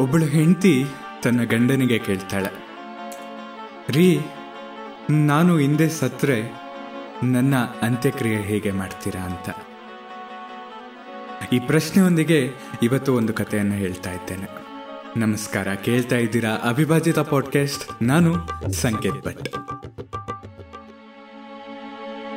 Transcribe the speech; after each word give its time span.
ಒಬ್ಬಳು 0.00 0.24
ಹೆಂಡತಿ 0.24 0.84
ತನ್ನ 1.22 1.44
ಗಂಡನಿಗೆ 1.44 1.98
ಕೇಳ್ತಾಳೆ, 1.98 2.68
ರೀ, 3.90 4.20
ನಾನು 5.10 5.58
ಹಿಂದೆ 5.58 5.88
ಸತ್ರೆ, 5.88 6.52
ನನ್ನ 7.22 7.56
ಅಂತ್ಯಕ್ರಿಯೆ 7.56 8.40
ಹೇಗೆ 8.40 8.70
ಮಾಡ್ತೀರಾ 8.70 9.20
ಅಂತ. 9.20 9.50
ಈ 11.52 11.58
ಪ್ರಶ್ನೆಯೊಂದಿಗೆ 11.58 12.52
ಇವತ್ತು 12.82 13.14
ಒಂದು 13.14 13.32
ಕಥೆಯನ್ನು 13.32 13.74
ಹೇಳ್ತಾ 13.74 14.12
ಇದ್ದೇನೆ. 14.12 14.48
ನಮಸ್ಕಾರ, 15.16 15.74
ಕೇಳ್ತಾ 15.74 16.16
ಇದ್ದೀರಾ 16.16 16.50
ಅವಿಭಾಜಿತ 16.50 17.18
ಪಾಡ್ಕಾಸ್ಟ್ 17.18 18.02
ನಾನು 18.02 18.48
ಸಂಕೇತ್ 18.72 19.26
ಭಟ್. 19.26 19.48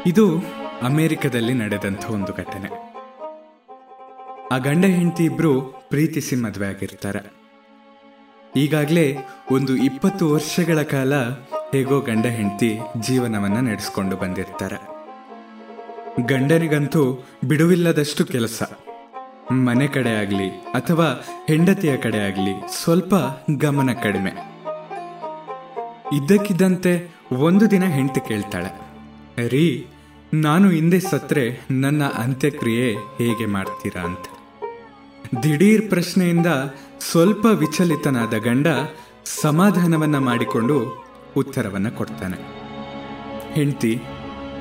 ಇದು 0.08 0.40
ಅಮೆರಿಕದಲ್ಲಿ 0.82 1.54
ನಡೆದಂಥ 1.54 2.06
ಒಂದು 2.06 2.34
ಘಟನೆ. 2.34 2.86
ಆ 4.52 4.58
ಗಂಡ 4.58 4.86
ಹೆಂಡತಿ 4.86 5.24
ಇಬ್ರು 5.24 5.62
ಪ್ರೀತಿಸಿ 5.62 6.36
ಮದುವೆ 6.36 6.68
ಆಗಿರ್ತಾರೆ 6.68 7.45
ಈಗಾಗಲೇ 8.56 9.18
ಒಂದು 9.52 9.76
ಇಪ್ಪತ್ತು 9.76 10.34
ವರ್ಷಗಳ 10.34 10.82
ಕಾಲ 10.82 11.14
ಹೇಗೋ 11.72 12.00
ಗಂಡ 12.00 12.26
ಹೆಂಡತಿ 12.26 12.80
ಜೀವನವನ್ನ 13.00 13.68
ನಡೆಸ್ಕೊಂಡು 13.68 14.16
ಬಂದಿರ್ತಾರೆ. 14.16 14.96
ಗಂಡನಿಗಂತೂ 16.28 17.26
ಬಿಡುವಿಲ್ಲದಷ್ಟು 17.48 18.26
ಕೆಲಸ. 18.26 18.64
ಮನೆ 19.52 19.88
ಕಡೆ 19.88 20.10
ಆಗಲಿ 20.10 20.50
ಅಥವಾ 20.50 21.26
ಹೆಂಡತಿಯ 21.48 21.98
ಕಡೆ 21.98 22.18
ಆಗಲಿ 22.18 22.82
ಸ್ವಲ್ಪ 22.82 23.14
ಗಮನ 23.58 23.94
ಕಡಿಮೆ. 23.94 24.32
ಇದ್ದಕ್ಕಿದ್ದಂತೆ 26.14 27.16
ಒಂದು 27.32 27.72
ದಿನ 27.72 27.84
ಹೆಂಡತಿ 27.84 28.20
ಕೇಳ್ತಾಳೆ, 28.20 28.72
ರೀ, 29.48 29.86
ನಾನು 30.34 30.70
ಹಿಂದೆ 30.70 31.00
ಸತ್ರೆ 31.00 31.60
ನನ್ನ 31.72 32.04
ಅಂತ್ಯಕ್ರಿಯೆ 32.04 32.94
ಹೇಗೆ 32.94 33.46
ಮಾಡ್ತೀರಾ? 33.46 34.02
ಅಂತ. 34.02 34.35
ದಿಢೀರ್ 35.44 35.90
ಪ್ರಶ್ನೆಯಿಂದ 35.90 36.48
ಸ್ವಲ್ಪ 37.00 37.46
ವಿಚಲಿತನಾದ 37.46 38.34
ಗಂಡ 38.38 38.68
ಸಮಾಧಾನವನ್ನ 39.26 40.18
ಮಾಡಿಕೊಂಡು 40.18 41.06
ಉತ್ತರವನ್ನ 41.38 41.90
ಕೊಡ್ತಾನೆ. 41.90 42.38
ಹೆಂಡತಿ, 43.54 44.02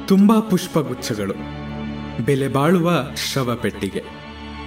ತುಂಬ 0.07 0.39
ಪುಷ್ಪಗುಚ್ಛಗಳು. 0.39 1.35
ಬೆಲೆ 2.25 2.49
ಬಾಳುವ 2.49 3.05
ಶವ 3.33 3.55
ಪೆಟ್ಟಿಗೆ. 3.55 4.05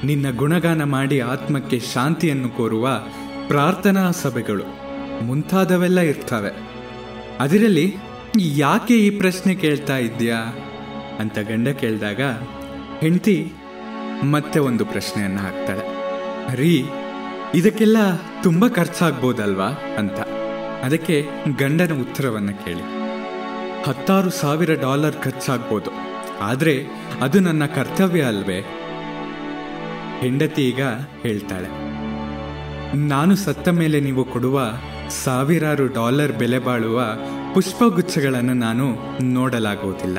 ನಿನ್ನ 0.03 0.37
ಗುಣಗಾನ 0.37 0.83
ಮಾಡಿ 0.83 1.19
ಆತ್ಮಕ್ಕೆ 1.19 1.79
ಶಾಂತಿಯನ್ನು 1.79 2.49
ಕೋರುವ 2.49 3.03
ಪ್ರಾರ್ಥನಾ 3.47 4.11
ಸಭೆಗಳು 4.11 4.63
ಮುಂತಾದವೆಲ್ಲ 5.23 5.99
ಇರ್ತವೆ. 5.99 6.51
ಅದರಲ್ಲಿ 7.39 7.95
ಯಾಕೆ 8.39 8.97
ಈ 8.97 9.09
ಪ್ರಶ್ನೆ 9.09 9.55
ಕೇಳ್ತಾ 9.55 9.97
ಇದ್ದೀಯಾ? 9.97 10.37
ಅಂತ 11.19 11.39
ಗಂಡ 11.39 11.67
ಕೇಳಿದಾಗ, 11.67 12.21
ಹೆಂಡತಿ 12.99 13.53
ಮತ್ತೆ 14.23 14.59
ಒಂದು 14.59 14.85
ಪ್ರಶ್ನೆಯನ್ನು 14.85 15.39
ಹಾಕ್ತಾಳೆ. 15.39 16.07
ರೀ, 16.55 16.85
ಇದಕ್ಕೆಲ್ಲ 17.55 17.97
ತುಂಬ 18.43 18.67
ಖರ್ಚಾಗ್ಬೋದಲ್ವಾ 18.67 19.65
ಅಂತ. 19.97 20.19
ಅದಕ್ಕೆ 20.85 21.25
ಗಂಡನ 21.57 22.01
ಉತ್ತರವನ್ನು 22.01 22.65
ಕೇಳಿ. 22.65 22.81
ಹತ್ತಾರು 23.87 24.29
ಸಾವಿರ 24.29 24.73
ಡಾಲರ್ 24.73 25.15
ಖರ್ಚಾಗ್ಬೋದು. 25.23 25.91
ಆದರೆ 26.41 26.85
ಅದು 27.21 27.39
ನನ್ನ 27.39 27.65
ಕರ್ತವ್ಯ 27.65 28.21
ಅಲ್ವೇ? 28.21 28.65
ಹೆಂಡತಿ 30.19 30.61
ಈಗ 30.69 30.81
ಹೇಳ್ತಾಳೆ. 31.21 31.87
ನಾನು 32.97 33.35
ಸತ್ತ 33.35 33.67
ಮೇಲೆ 33.67 33.99
ನೀವು 33.99 34.25
ಕೊಡುವ 34.25 34.61
ಸಾವಿರಾರು 35.09 35.87
ಡಾಲರ್ 35.87 36.31
ಬೆಲೆ 36.31 36.59
ಬಾಳುವ 36.59 37.03
ಪುಷ್ಪಗುಚ್ಛಗಳನ್ನು 37.53 38.53
ನಾನು 38.53 38.97
ನೋಡಲಾಗುವುದಿಲ್ಲ 39.21 40.17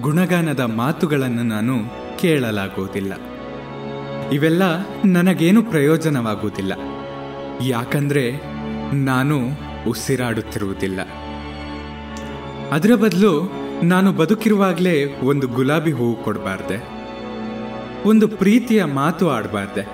ಗುಣಗಾನದ 0.00 0.60
ಮಾತುಗಳನ್ನು 0.60 1.42
ನಾನು 1.42 2.03
ಕೇಳಲಾಗುವುದಿಲ್ಲ. 2.24 3.12
ಇವೆಲ್ಲ 4.32 4.62
ನನಗೇನು 5.04 5.62
ಪ್ರಯೋಜನವಾಗುವುದಿಲ್ಲ. 5.62 6.72
ಯಾಕಂದ್ರೆ 7.62 8.32
ನಾನು 8.94 9.38
ಉಸಿರಾಡುತ್ತಿರುವುದಿಲ್ಲ. 9.88 11.00
ಅದರ 12.72 12.90
ಬದಲು 12.94 13.52
ನಾನು 13.82 14.12
ಬದುಕಿರುವಾಗಲೇ 14.12 15.20
ಒಂದು 15.22 15.48
ಗುಲಾಬಿ 15.48 15.92
ಹೂವು 15.92 16.24
ಕೊಡಬಾರ್ದೆ. 16.24 16.88
ಒಂದು 18.08 18.28
ಪ್ರೀತಿಯ 18.28 18.84
ಮಾತು 18.84 19.30
ಆಡಬಾರ್ದೆ. 19.30 19.88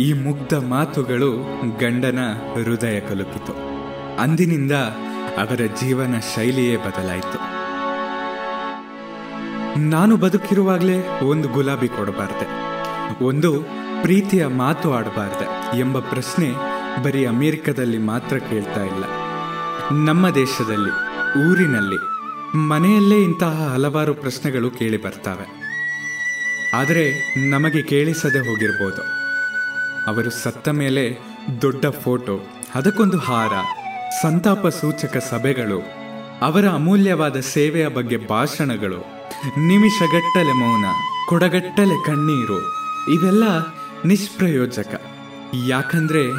ಈ 0.00 0.12
ಮುಗ್ಧ 0.12 0.54
ಮಾತುಗಳು 0.54 1.32
ಗಂಡನ 1.78 2.18
ಹೃದಯ 2.64 3.00
ಕಲುಕಿತು. 3.00 3.52
ಅಂದಿನಿಂದ 4.16 4.72
ಅವರ 5.38 5.60
ಜೀವನ 5.80 6.14
ಶೈಲಿಯೇ 6.34 6.76
ಬದಲಾಯಿತು. 6.76 7.55
ನಾನು 9.76 10.16
ಬದುಕಿರುವಾಗಲೇ 10.16 11.20
ಒಂದು 11.22 11.48
ಗುಲಾಬಿ 11.48 11.88
ಕೊಡಬಾರ್ದೆ. 11.88 12.66
ಒಂದು 13.24 13.60
ಪ್ರೀತಿಯ 14.02 14.46
ಮಾತು 14.46 14.94
ಆಡಬಾರ್ದೆ 14.94 15.78
ಎಂಬ 15.78 15.98
ಪ್ರಶ್ನೆ 15.98 16.52
ಬರೀ 17.02 17.26
ಅಮೇರಿಕದಲ್ಲಿ 17.26 17.98
ಮಾತ್ರ 17.98 18.38
ಕೇಳ್ತಾ 18.38 18.84
ಇಲ್ಲ. 18.84 19.04
ನಮ್ಮ 20.04 20.30
ದೇಶದಲ್ಲಿ, 20.30 20.90
ಊರಿನಲ್ಲಿ, 21.50 21.96
ಮನೆಯಲ್ಲೇ 22.56 23.22
ಇಂತಹ 23.22 23.70
ಹಲವಾರು 23.72 24.14
ಪ್ರಶ್ನೆಗಳು 24.14 24.70
ಕೇಳಿ 24.70 25.02
ಬರ್ತವೆ. 25.02 25.66
ಆದರೆ 26.74 27.34
ನಮಗೆ 27.50 27.82
ಕೇಳಿಸದೆ 27.82 28.38
ಹೋಗಿರ್ಬೋದು. 28.38 29.02
ಅವರು 30.10 30.30
ಸತ್ತ 30.30 30.68
ಮೇಲೆ 30.68 31.18
ದೊಡ್ಡ 31.62 31.86
ಫೋಟೋ, 31.86 32.46
ಅದಕ್ಕೊಂದು 32.74 33.18
ಹಾರ, 33.18 33.52
ಸಂತಾಪ 34.22 34.66
ಸೂಚಕ 34.66 35.16
ಸಭೆಗಳು, 35.16 35.82
ಅವರ 36.42 36.68
ಅಮೂಲ್ಯವಾದ 36.68 37.40
ಸೇವೆಯ 37.40 37.88
ಬಗ್ಗೆ 37.88 38.16
ಭಾಷಣಗಳು 38.16 39.15
ನಿಮಿಷಗಟ್ಟಲೆ 39.58 40.52
ಮೌನ, 40.52 40.84
ಕೊಡಗಟ್ಟಲೆ 41.28 42.04
ಕಣ್ಣೀರು 42.04 42.58
ಇವೆಲ್ಲ 43.14 43.44
ನಿಷ್ಪ್ರಯೋಜಕ. 44.04 45.02
ಯಾಕಂದ್ರೆ 45.68 46.32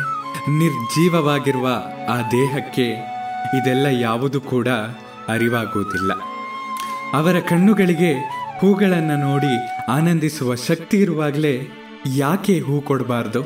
ನಿರ್ಜೀವವಾಗಿರುವ 0.49 1.67
ಆ 2.09 2.17
ದೇಹಕ್ಕೆ 2.31 2.87
ಇದೆಲ್ಲ 3.57 3.85
ಯಾವುದು 3.85 4.41
ಕೂಡ 4.41 4.67
ಅರಿವಾಗುವುದಿಲ್ಲ. 5.27 6.11
ಅವರ 7.13 7.39
ಕಣ್ಣುಗಳಿಗೆ 7.39 8.11
ಹೂಗಳನ್ನು 8.59 9.15
ನೋಡಿ 9.17 9.53
ಆನಂದಿಸುವ 9.91 10.55
ಶಕ್ತಿ 10.55 10.97
ಇರುವಾಗಲೇ 10.97 11.67
ಯಾಕೆ 12.15 12.59
ಹೂ 12.59 12.81
ಕೊಡಬಾರ್ದು? 12.81 13.41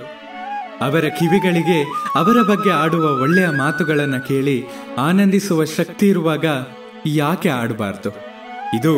ಅವರ 0.82 1.06
ಕಿವಿಗಳಿಗೆ 1.20 1.84
ಅವರ 2.16 2.42
ಬಗ್ಗೆ 2.42 2.72
ಆಡುವ 2.72 3.22
ಒಳ್ಳೆಯ 3.22 3.48
ಮಾತುಗಳನ್ನು 3.48 4.28
ಕೇಳಿ 4.28 4.66
ಆನಂದಿಸುವ 4.98 5.66
ಶಕ್ತಿ 5.66 6.08
ಇರುವಾಗ 6.08 6.46
ಯಾಕೆ 7.06 7.50
ಆಡಬಾರ್ದು? 7.50 8.10
ಇದು 8.78 8.94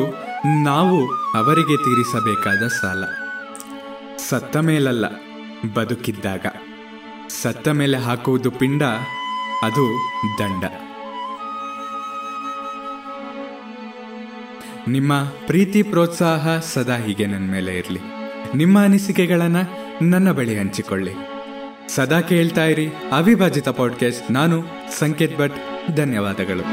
ನಾವು 0.45 1.13
ಅವರಿಗೆ 1.15 1.77
ತೀರಿಸಬೇಕಾದ 1.77 2.67
ಸಾಲ. 2.67 3.03
ಸತ್ತ 4.29 4.57
ಮೇಲಲ್ಲ, 4.57 5.05
ಬದುಕಿದ್ದಾಗ. 5.73 6.45
ಸತ್ತ 7.29 7.67
ಮೇಲೆ 7.67 7.97
ಹಾಕುವುದು 7.97 8.51
ಪಿಂಡ, 8.51 8.83
ಅದು 9.63 10.11
ದಂಡ. 10.39 10.63
ನಿಮ್ಮ 14.87 15.23
ಪ್ರೀತಿ 15.23 15.83
ಪ್ರೋತ್ಸಾಹ 15.83 16.59
ಸದಾ 16.59 16.97
ಹೀಗೆ 16.97 17.25
ನನ್ನ 17.25 17.51
ಮೇಲೆ 17.51 17.77
ಇರಲಿ. 17.77 17.99
ನಿಮ್ಮ 18.55 18.83
ಅನಿಸಿಕೆಗಳನ್ನು 18.83 19.61
ನನ್ನ 20.05 20.31
ಬಳಿ 20.31 20.59
ಹಂಚಿಕೊಳ್ಳಿ. 20.59 21.11
ಸದಾ 21.95 22.21
ಕೇಳ್ತಾ 22.21 22.65
ಇರಿ 22.65 22.89
ಅವಿಭಾಜಿತ 23.11 23.69
ಪಾಡ್ಕಾಸ್ಟ್ 23.69 24.31
ನಾನು 24.31 24.63
ಸಂಕೇತ್ 24.99 25.39
ಭಟ್. 25.39 25.55
ಧನ್ಯವಾದಗಳು. 25.95 26.63